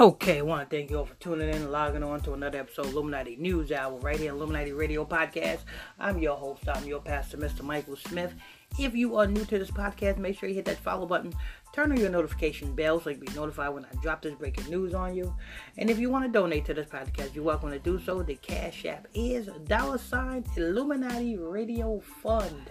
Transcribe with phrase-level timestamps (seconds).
[0.00, 2.60] Okay, I want to thank you all for tuning in and logging on to another
[2.60, 5.62] episode of Illuminati News Hour right here, Illuminati Radio Podcast.
[5.98, 7.62] I'm your host, I'm your pastor, Mr.
[7.62, 8.32] Michael Smith.
[8.78, 11.32] If you are new to this podcast, make sure you hit that follow button,
[11.72, 14.70] turn on your notification bell so you can be notified when I drop this breaking
[14.70, 15.34] news on you.
[15.78, 18.22] And if you want to donate to this podcast, you're welcome to do so.
[18.22, 22.70] The Cash App is dollar sign Illuminati Radio Fund.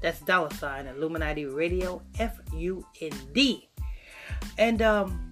[0.00, 3.68] That's dollar sign Illuminati Radio F U N D.
[4.56, 5.27] And um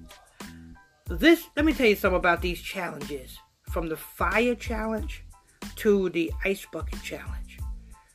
[1.08, 3.38] this let me tell you something about these challenges.
[3.70, 5.24] From the fire challenge
[5.76, 7.58] to the ice bucket challenge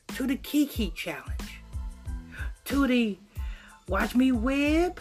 [0.08, 1.60] to the kiki challenge
[2.64, 3.18] to the
[3.88, 5.00] watch me whip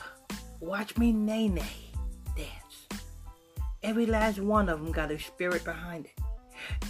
[0.59, 1.91] watch me nay nay
[2.35, 2.87] dance.
[3.83, 6.23] Every last one of them got a spirit behind it.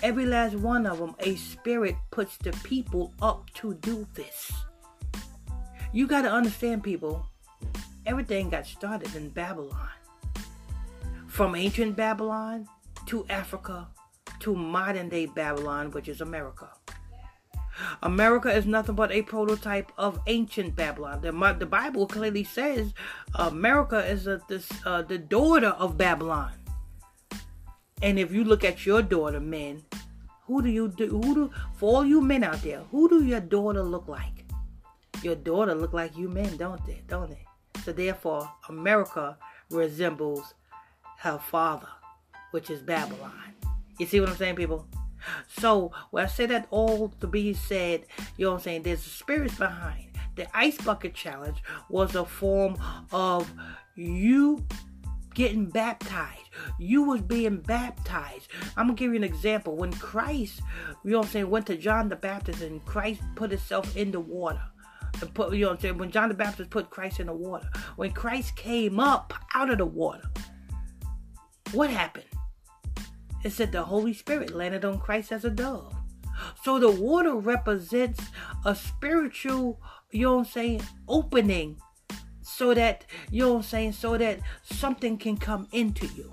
[0.04, 4.52] Every last one of them a spirit puts the people up to do this.
[5.94, 7.26] You got to understand people
[8.06, 9.90] everything got started in babylon
[11.32, 12.68] from ancient Babylon
[13.06, 13.88] to Africa
[14.42, 16.70] to modern day Babylon, which is America.
[18.04, 21.22] America is nothing but a prototype of ancient Babylon.
[21.22, 22.94] The, the Bible clearly says
[23.36, 26.52] America is a, this, uh, the daughter of Babylon.
[28.02, 29.84] And if you look at your daughter, men,
[30.48, 31.08] who do you do?
[31.08, 32.82] Who do for all you men out there?
[32.92, 34.46] Who do your daughter look like?
[35.24, 37.04] Your daughter look like you men, don't they?
[37.08, 37.46] Don't they?
[37.86, 39.38] So therefore, America
[39.70, 40.54] resembles
[41.22, 41.88] her father,
[42.50, 43.54] which is Babylon.
[44.00, 44.88] You see what I'm saying, people?
[45.48, 48.06] So, when I say that all to be said,
[48.38, 48.84] you know what I'm saying?
[48.84, 50.08] There's spirits behind.
[50.36, 52.76] The ice bucket challenge was a form
[53.12, 53.52] of
[53.96, 54.66] you
[55.36, 56.50] getting baptized.
[56.80, 58.48] You was being baptized.
[58.76, 59.76] I'm gonna give you an example.
[59.76, 60.62] When Christ,
[61.04, 64.10] you know what I'm saying, went to John the Baptist and Christ put himself in
[64.10, 64.62] the water.
[65.22, 67.34] And put you know what I'm saying, when John the Baptist put Christ in the
[67.34, 67.70] water.
[67.96, 70.24] When Christ came up out of the water,
[71.74, 72.26] what happened?
[73.44, 75.96] It said the Holy Spirit landed on Christ as a dove.
[76.64, 78.22] So the water represents
[78.66, 79.80] a spiritual,
[80.12, 81.82] you know what I'm saying, opening
[82.42, 86.32] so that, you know what I'm saying, so that something can come into you.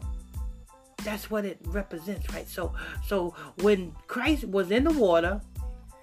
[1.05, 2.49] That's what it represents, right?
[2.49, 2.75] So
[3.07, 5.41] so when Christ was in the water,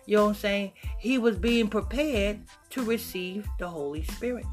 [0.05, 4.45] you know what I'm saying, he was being prepared to receive the Holy Spirit.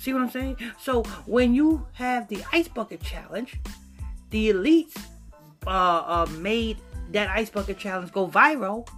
[0.00, 0.56] See what I'm saying?
[0.78, 3.60] So when you have the ice bucket challenge,
[4.30, 4.96] the elites
[5.66, 6.78] uh, uh, made
[7.10, 8.88] that ice bucket challenge go viral.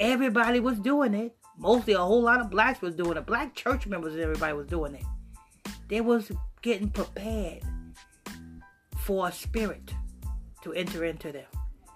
[0.00, 1.36] Everybody was doing it.
[1.56, 3.24] Mostly a whole lot of blacks was doing it.
[3.24, 5.04] Black church members and everybody was doing it.
[5.86, 7.62] They was getting prepared
[8.98, 9.94] for a spirit
[10.64, 11.46] to enter into them.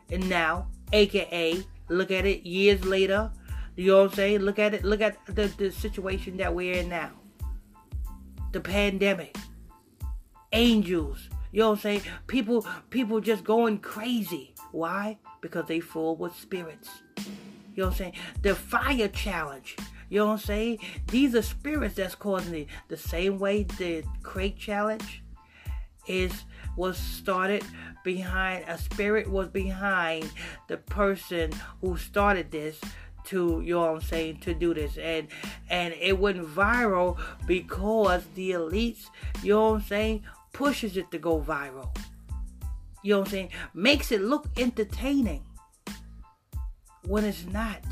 [0.09, 3.33] And now, aka, look at it years later.
[3.75, 4.39] You know what I'm saying?
[4.43, 4.85] Look at it.
[4.85, 7.11] Look at the, the situation that we're in now
[8.53, 9.37] the pandemic,
[10.53, 11.29] angels.
[11.53, 12.03] You know what I'm saying?
[12.27, 14.55] People, people just going crazy.
[14.73, 15.19] Why?
[15.41, 16.89] Because they full with spirits.
[17.17, 17.25] You
[17.79, 18.13] know what I'm saying?
[18.43, 19.77] The fire challenge.
[20.09, 20.79] You know what I'm saying?
[21.09, 22.69] These are spirits that's causing it.
[22.89, 25.23] The same way the crate challenge
[26.07, 26.45] is
[26.77, 27.65] was started
[28.05, 30.31] behind a spirit was behind
[30.69, 32.81] the person who started this
[33.27, 34.97] to you know what I'm saying to do this.
[34.99, 35.29] And
[35.69, 39.07] and it went viral because the elites
[39.43, 40.23] you know what I'm saying
[40.53, 41.97] pushes it to go viral.
[43.03, 43.51] You know what I'm saying?
[43.75, 45.45] Makes it look entertaining
[47.07, 47.83] when it's not.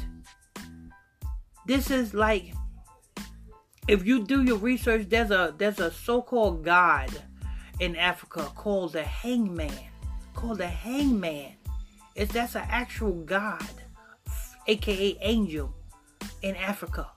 [1.66, 2.54] This is like
[3.86, 7.10] if you do your research there's a there's a so-called god
[7.80, 9.72] in Africa called the hangman.
[10.34, 11.52] Called the hangman.
[12.14, 13.70] It's that's an actual god
[14.68, 15.74] aka Angel,
[16.42, 17.08] in Africa.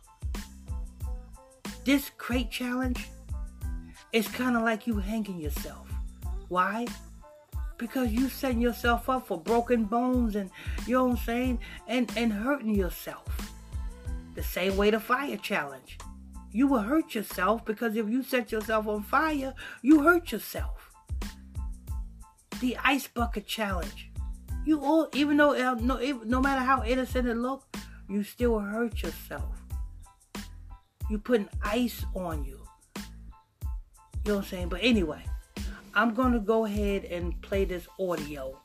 [1.84, 3.10] This crate challenge
[4.14, 5.88] is kind of like you hanging yourself.
[6.48, 6.88] Why?
[7.78, 10.50] Because you setting yourself up for broken bones and
[10.86, 13.28] you know what I'm saying, and and hurting yourself.
[14.36, 15.98] The same way the fire challenge.
[16.54, 20.92] You will hurt yourself because if you set yourself on fire, you hurt yourself.
[22.60, 24.11] The ice bucket challenge
[24.66, 27.66] you all, even though uh, no, no matter how innocent it looks,
[28.08, 29.62] you still hurt yourself.
[31.10, 32.60] You putting ice on you.
[34.24, 34.70] You know what I'm saying?
[34.70, 35.24] But anyway,
[35.94, 38.58] I'm gonna go ahead and play this audio.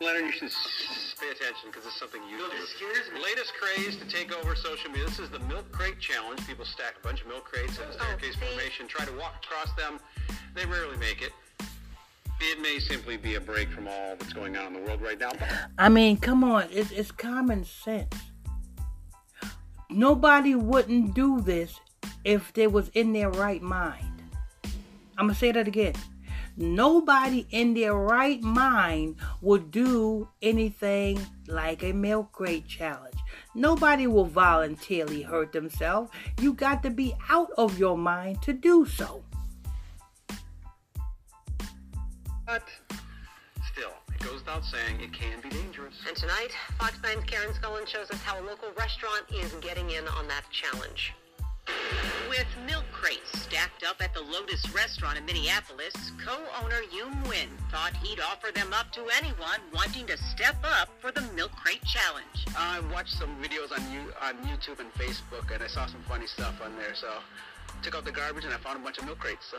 [0.00, 0.52] Leonard, you should
[1.20, 3.20] pay attention because it's something you do.
[3.20, 5.06] Latest craze to take over social media.
[5.06, 6.46] This is the milk crate challenge.
[6.46, 9.42] People stack a bunch of milk crates in a staircase oh, formation, try to walk
[9.42, 9.98] across them.
[10.54, 11.32] They rarely make it.
[12.40, 15.18] It may simply be a break from all that's going on in the world right
[15.18, 15.32] now.
[15.76, 18.14] I mean, come on, it's, it's common sense.
[19.90, 21.80] Nobody wouldn't do this
[22.24, 24.22] if they was in their right mind.
[25.16, 25.94] I'm to say that again.
[26.56, 33.14] Nobody in their right mind would do anything like a milk crate challenge.
[33.54, 36.10] Nobody will voluntarily hurt themselves.
[36.40, 39.24] You got to be out of your mind to do so.
[42.48, 42.62] But
[43.74, 45.92] still, it goes without saying it can be dangerous.
[46.08, 46.48] And tonight,
[46.78, 50.44] Fox 9's Karen Scullin shows us how a local restaurant is getting in on that
[50.50, 51.12] challenge.
[52.30, 55.92] With milk crates stacked up at the Lotus restaurant in Minneapolis,
[56.24, 61.12] co-owner Yoon Win thought he'd offer them up to anyone wanting to step up for
[61.12, 62.48] the milk crate challenge.
[62.56, 66.26] I watched some videos on you on YouTube and Facebook, and I saw some funny
[66.26, 66.94] stuff on there.
[66.94, 67.12] So,
[67.82, 69.44] took out the garbage and I found a bunch of milk crates.
[69.50, 69.58] So,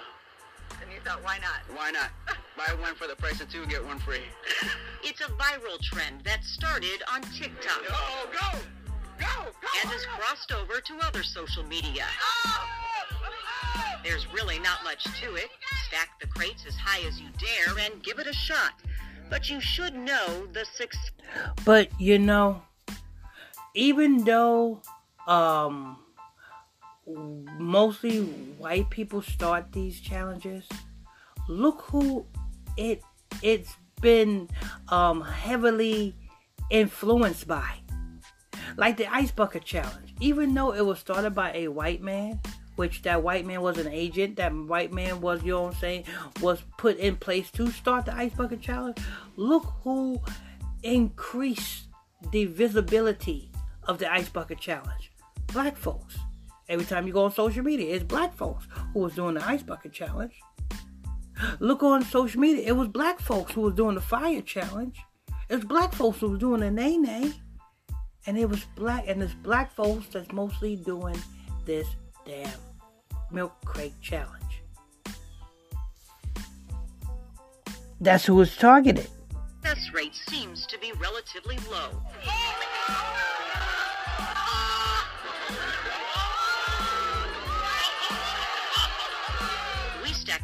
[0.82, 1.76] And you thought, why not?
[1.76, 2.10] why not?
[2.58, 4.22] Buy one for the price of two, get one free.
[5.02, 7.96] It's a viral trend that started on TikTok Go,
[8.34, 8.60] go, go,
[9.18, 9.52] go!
[9.82, 12.04] and has crossed over to other social media.
[14.04, 15.50] There's really not much to it.
[15.88, 18.74] Stack the crates as high as you dare and give it a shot.
[19.30, 21.12] But you should know the success.
[21.64, 22.62] But you know,
[23.74, 24.82] even though
[25.28, 25.98] um
[27.58, 28.22] mostly
[28.58, 30.68] white people start these challenges,
[31.48, 32.26] look who
[32.78, 33.02] it
[33.42, 34.50] it's been
[34.90, 36.16] um heavily
[36.70, 37.76] influenced by.
[38.78, 40.14] Like the ice bucket challenge.
[40.20, 42.40] Even though it was started by a white man,
[42.76, 45.80] which that white man was an agent, that white man was, you know what I'm
[45.80, 46.04] saying,
[46.42, 48.98] was put in place to start the ice bucket challenge.
[49.36, 50.22] Look who
[50.84, 51.88] increased
[52.32, 53.52] the visibility
[53.84, 55.12] of the ice bucket challenge.
[55.48, 56.18] Black folks.
[56.70, 59.64] Every time you go on social media, it's black folks who was doing the ice
[59.64, 60.40] bucket challenge.
[61.60, 65.00] Look on social media, it was black folks who was doing the fire challenge.
[65.50, 67.34] It was black folks who was doing the nay nay.
[68.28, 71.18] And it was black and it's black folks that's mostly doing
[71.66, 71.88] this
[72.24, 72.52] damn
[73.32, 74.62] milk crate challenge.
[78.00, 79.08] That's who was targeted.
[79.64, 82.02] Success rate seems to be relatively low.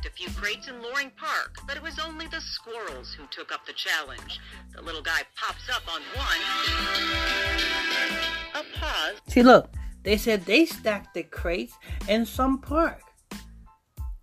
[0.06, 3.66] A few crates in Loring Park, but it was only the squirrels who took up
[3.66, 4.40] the challenge.
[4.76, 6.38] The little guy pops up on one.
[8.54, 9.16] A pause.
[9.28, 9.74] See, look,
[10.04, 11.74] they said they stacked the crates
[12.08, 13.02] in some park,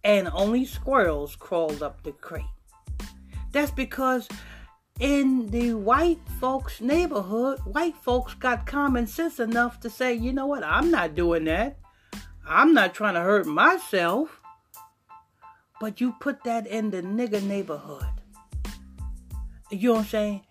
[0.05, 2.45] and only squirrels crawled up the crate.
[3.51, 4.29] That's because
[5.01, 10.47] in the white folks' neighborhood, white folks got common sense enough to say, you know
[10.47, 11.79] what, I'm not doing that.
[12.47, 14.42] I'm not trying to hurt myself.
[15.83, 18.07] But you put that in the nigger neighborhood.
[19.69, 20.43] You know what I'm saying?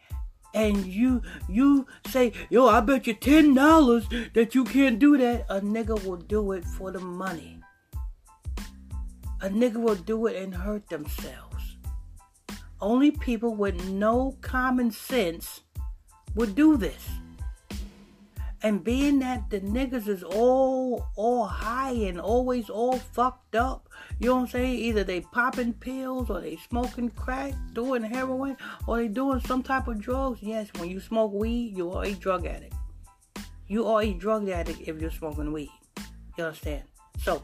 [0.54, 5.45] and you you say, yo, I bet you ten dollars that you can't do that,
[5.48, 7.62] a nigga will do it for the money.
[9.39, 11.77] A nigga will do it and hurt themselves.
[12.81, 15.62] Only people with no common sense
[16.36, 17.07] would do this.
[18.63, 23.88] And being that the niggas is all all high and always all fucked up,
[24.22, 24.76] you know what I'm saying?
[24.76, 29.88] Either they popping pills or they smoking crack, doing heroin, or they doing some type
[29.88, 30.44] of drugs.
[30.44, 32.76] Yes, when you smoke weed, you are a drug addict.
[33.68, 35.72] You are a drug addict if you're smoking weed.
[36.38, 36.84] You understand?
[37.18, 37.42] So,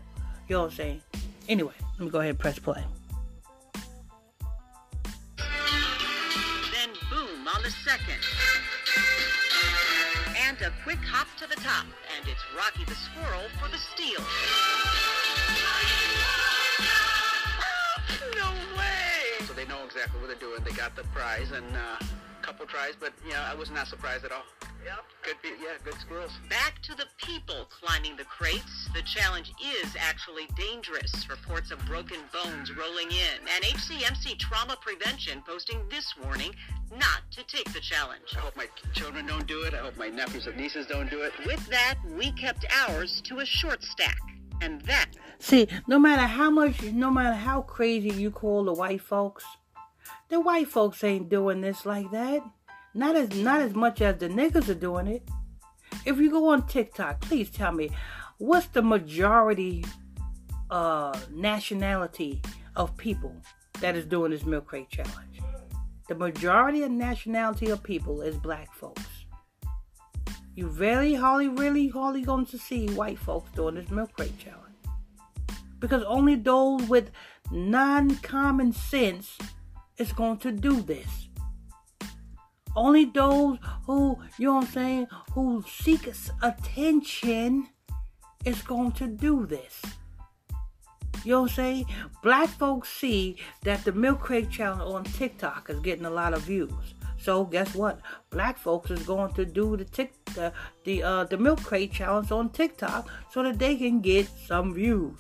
[0.48, 1.02] you know what I'm saying?
[1.50, 2.84] Anyway, let me go ahead and press play.
[5.36, 8.22] Then boom on the second.
[10.46, 14.22] And a quick hop to the top, and it's Rocky the Squirrel for the steal.
[20.08, 20.64] Exactly what they're doing.
[20.64, 24.26] They got the prize and uh, a couple tries, but yeah, I was not surprised
[24.26, 24.44] at all.
[24.86, 25.04] Yep.
[25.24, 26.32] Good, be- yeah, good squirrels.
[26.50, 28.90] Back to the people climbing the crates.
[28.94, 31.30] The challenge is actually dangerous.
[31.30, 33.48] Reports of broken bones rolling in.
[33.54, 36.54] And HCMC Trauma Prevention posting this warning
[36.92, 38.34] not to take the challenge.
[38.36, 39.74] I hope my children don't do it.
[39.74, 41.34] I hope my nephews and nieces don't do it.
[41.46, 44.18] With that, we kept ours to a short stack.
[44.62, 45.10] And that
[45.40, 49.46] See, no matter how much, no matter how crazy you call the white folks,
[50.30, 52.42] the white folks ain't doing this like that.
[52.94, 55.24] Not as not as much as the niggas are doing it.
[56.06, 57.92] If you go on TikTok, please tell me
[58.38, 59.86] what's the majority
[60.70, 62.42] uh nationality
[62.76, 63.36] of people
[63.80, 65.42] that is doing this milk crate challenge.
[66.08, 69.04] The majority of nationality of people is black folks.
[70.56, 74.64] You very hardly, really hardly going to see white folks doing this milk crate challenge.
[75.80, 77.12] Because only those with
[77.52, 79.38] non-common sense
[79.98, 81.30] is going to do this.
[82.76, 86.08] Only those who, you know what I'm saying, who seek
[86.44, 87.70] attention
[88.46, 89.82] is going to do this.
[91.24, 91.86] You know what I'm saying?
[92.22, 96.44] Black folks see that the milk crate challenge on TikTok is getting a lot of
[96.44, 96.72] views.
[97.18, 98.00] So guess what?
[98.30, 102.32] Black folks is going to do the tick the the uh, the milk crate challenge
[102.32, 105.18] on TikTok so that they can get some views.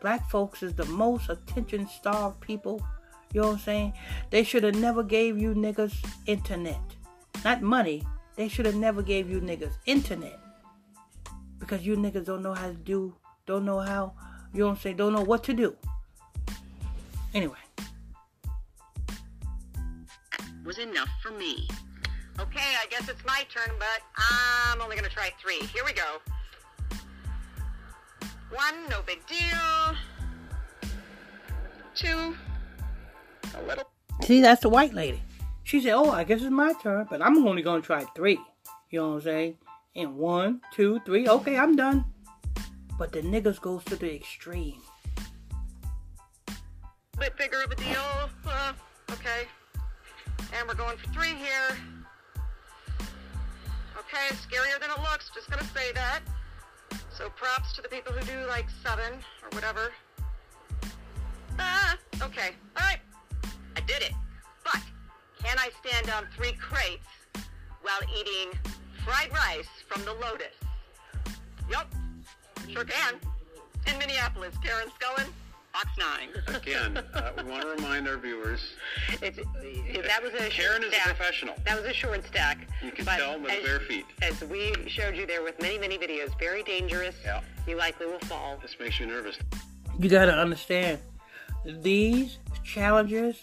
[0.00, 2.82] Black folks is the most attention starved people.
[3.32, 3.92] You know what I'm saying?
[4.30, 5.94] They should have never gave you niggas
[6.26, 6.80] internet.
[7.44, 8.02] Not money.
[8.36, 10.40] They should have never gave you niggas internet.
[11.58, 13.14] Because you niggas don't know how to do,
[13.46, 14.14] don't know how,
[14.52, 15.76] you know what I'm saying, don't know what to do.
[17.34, 17.58] Anyway.
[20.64, 21.68] Was enough for me.
[22.38, 25.60] Okay, I guess it's my turn, but I'm only gonna try three.
[25.66, 26.18] Here we go.
[28.52, 29.94] One, no big deal.
[31.94, 32.34] Two,
[33.54, 33.84] a little.
[34.22, 35.22] See, that's the white lady.
[35.64, 38.38] She said, Oh, I guess it's my turn, but I'm only gonna try three.
[38.90, 39.58] You know what I'm saying?
[39.96, 42.04] And one, two, three, okay, I'm done.
[42.98, 44.80] But the niggas goes to the extreme.
[47.18, 48.30] bit bigger of a deal.
[48.46, 48.72] Uh,
[49.10, 49.46] okay.
[50.56, 51.76] And we're going for three here.
[53.98, 55.30] Okay, scarier than it looks.
[55.34, 56.20] Just gonna say that.
[57.12, 59.92] So props to the people who do like seven or whatever.
[61.58, 62.50] Ah, okay.
[62.76, 62.86] All
[66.10, 67.06] I stand on three crates
[67.82, 68.58] while eating
[69.04, 70.54] fried rice from the Lotus?
[71.70, 71.92] Yup.
[72.68, 73.14] Sure can.
[73.86, 75.28] In Minneapolis, Karen Scullin,
[75.72, 76.56] Fox 9.
[76.56, 78.60] Again, uh, we want to remind our viewers,
[79.22, 81.04] It's, that was a Karen short is a stack.
[81.04, 81.54] professional.
[81.64, 82.68] That was a short stack.
[82.82, 84.04] You can but tell with as, bare feet.
[84.20, 87.14] As we showed you there with many, many videos, very dangerous.
[87.24, 87.40] Yeah.
[87.68, 88.58] You likely will fall.
[88.60, 89.38] This makes you nervous.
[89.98, 90.98] You gotta understand,
[91.64, 93.36] these challenges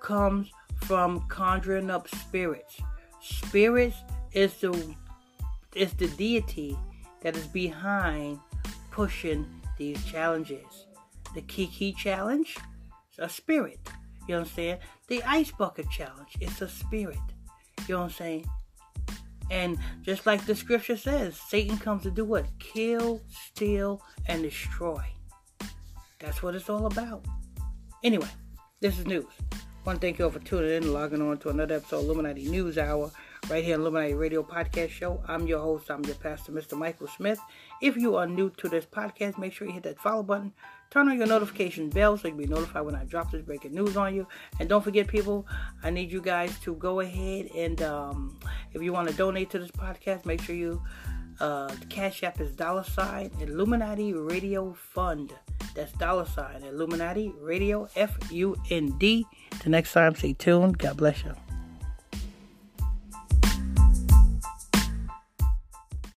[0.00, 0.50] comes
[0.82, 2.80] from conjuring up spirits.
[3.20, 3.96] Spirits
[4.32, 4.94] is the
[5.74, 6.76] is the deity
[7.20, 8.38] that is behind
[8.90, 10.86] pushing these challenges.
[11.34, 12.56] The Kiki challenge,
[13.12, 13.78] is a spirit.
[14.26, 14.78] You know what I'm saying?
[15.08, 17.18] The ice bucket challenge, it's a spirit.
[17.86, 18.46] You know what I'm saying?
[19.50, 22.46] And just like the scripture says, Satan comes to do what?
[22.58, 25.02] Kill, steal, and destroy.
[26.18, 27.24] That's what it's all about.
[28.04, 28.28] Anyway,
[28.80, 29.32] this is news.
[29.88, 32.04] Want to thank you all for tuning in and logging on to another episode of
[32.04, 33.10] Illuminati News Hour
[33.48, 35.22] right here on Illuminati Radio Podcast Show.
[35.26, 36.76] I'm your host, I'm your pastor, Mr.
[36.76, 37.40] Michael Smith.
[37.80, 40.52] If you are new to this podcast, make sure you hit that follow button,
[40.90, 43.72] turn on your notification bell so you can be notified when I drop this breaking
[43.72, 44.28] news on you.
[44.60, 45.46] And don't forget, people,
[45.82, 48.38] I need you guys to go ahead and um,
[48.74, 50.82] if you want to donate to this podcast, make sure you
[51.40, 55.34] uh, the Cash App is dollar sign Illuminati Radio Fund.
[55.74, 59.24] That's dollar sign Illuminati Radio F U N D.
[59.60, 60.78] Till next time, stay tuned.
[60.78, 61.34] God bless you.